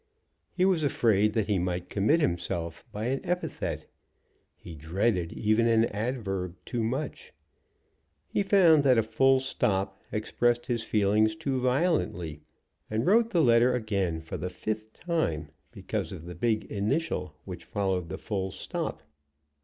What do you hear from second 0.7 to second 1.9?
afraid that he might